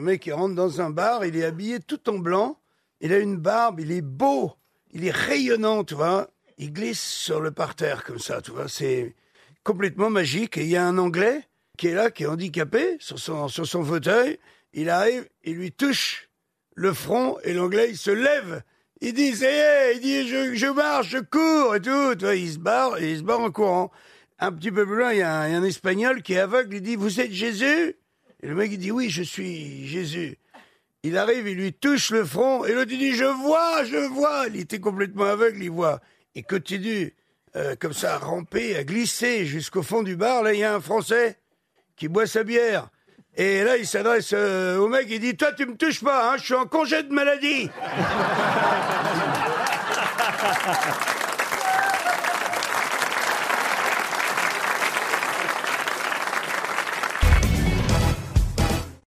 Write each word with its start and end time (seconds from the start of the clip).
mec 0.00 0.22
qui 0.22 0.32
rentre 0.32 0.54
dans 0.54 0.80
un 0.80 0.90
bar, 0.90 1.24
il 1.24 1.36
est 1.36 1.44
habillé 1.44 1.80
tout 1.80 2.08
en 2.08 2.18
blanc, 2.18 2.58
il 3.00 3.12
a 3.12 3.18
une 3.18 3.36
barbe, 3.36 3.80
il 3.80 3.92
est 3.92 4.02
beau, 4.02 4.52
il 4.92 5.04
est 5.04 5.10
rayonnant, 5.10 5.84
tu 5.84 5.94
vois. 5.94 6.28
Il 6.58 6.72
glisse 6.72 7.00
sur 7.00 7.40
le 7.40 7.50
parterre 7.50 8.04
comme 8.04 8.18
ça, 8.18 8.40
tu 8.40 8.50
vois. 8.52 8.68
C'est 8.68 9.14
complètement 9.64 10.10
magique. 10.10 10.58
Et 10.58 10.62
il 10.62 10.68
y 10.68 10.76
a 10.76 10.86
un 10.86 10.98
Anglais 10.98 11.42
qui 11.76 11.88
est 11.88 11.94
là, 11.94 12.10
qui 12.10 12.24
est 12.24 12.26
handicapé 12.26 12.96
sur 13.00 13.18
son, 13.18 13.48
sur 13.48 13.66
son 13.66 13.82
fauteuil. 13.84 14.38
Il 14.72 14.90
arrive, 14.90 15.28
il 15.44 15.54
lui 15.56 15.72
touche 15.72 16.28
le 16.74 16.92
front 16.92 17.38
et 17.42 17.52
l'Anglais, 17.52 17.88
il 17.90 17.96
se 17.96 18.10
lève. 18.10 18.62
Il 19.00 19.14
dit, 19.14 19.34
ça 19.34 19.50
y 19.50 19.54
est, 19.54 19.96
il 19.96 20.00
dit, 20.00 20.28
je, 20.28 20.54
je 20.54 20.66
marche, 20.66 21.08
je 21.08 21.18
cours 21.18 21.74
et 21.74 21.80
tout. 21.80 22.14
Tu 22.14 22.24
vois, 22.24 22.36
il 22.36 22.52
se 22.52 22.58
barre 22.58 22.98
et 22.98 23.12
il 23.12 23.18
se 23.18 23.22
barre 23.22 23.40
en 23.40 23.50
courant. 23.50 23.90
Un 24.38 24.52
petit 24.52 24.70
peu 24.70 24.86
plus 24.86 24.96
loin, 24.96 25.08
un, 25.08 25.12
il 25.12 25.18
y 25.18 25.22
a 25.22 25.40
un 25.58 25.64
Espagnol 25.64 26.22
qui 26.22 26.34
est 26.34 26.38
aveugle. 26.38 26.76
Il 26.76 26.82
dit, 26.82 26.96
vous 26.96 27.20
êtes 27.20 27.32
Jésus? 27.32 27.96
Et 28.42 28.48
le 28.48 28.54
mec, 28.54 28.72
il 28.72 28.78
dit, 28.78 28.90
oui, 28.90 29.08
je 29.08 29.22
suis 29.22 29.86
Jésus. 29.86 30.36
Il 31.04 31.16
arrive, 31.16 31.48
il 31.48 31.56
lui 31.56 31.72
touche 31.72 32.10
le 32.10 32.24
front 32.24 32.64
et 32.64 32.74
l'autre, 32.74 32.90
il 32.92 32.98
dit, 32.98 33.14
je 33.14 33.24
vois, 33.24 33.84
je 33.84 33.96
vois. 33.96 34.46
Il 34.48 34.60
était 34.60 34.80
complètement 34.80 35.24
aveugle, 35.24 35.62
il 35.62 35.70
voit. 35.70 36.00
Il 36.34 36.44
continue 36.44 37.14
euh, 37.56 37.74
comme 37.78 37.92
ça 37.92 38.14
à 38.14 38.18
ramper, 38.18 38.76
à 38.76 38.84
glisser 38.84 39.46
jusqu'au 39.46 39.82
fond 39.82 40.02
du 40.02 40.16
bar. 40.16 40.42
Là, 40.42 40.54
il 40.54 40.60
y 40.60 40.64
a 40.64 40.74
un 40.74 40.80
Français 40.80 41.38
qui 41.96 42.08
boit 42.08 42.26
sa 42.26 42.44
bière. 42.44 42.88
Et 43.36 43.64
là, 43.64 43.76
il 43.76 43.86
s'adresse 43.86 44.32
euh, 44.34 44.76
au 44.76 44.88
mec, 44.88 45.06
il 45.08 45.20
dit, 45.20 45.36
toi, 45.36 45.52
tu 45.52 45.66
me 45.66 45.76
touches 45.76 46.02
pas, 46.02 46.32
hein, 46.32 46.36
je 46.36 46.44
suis 46.44 46.54
en 46.54 46.66
congé 46.66 47.02
de 47.02 47.12
maladie. 47.12 47.70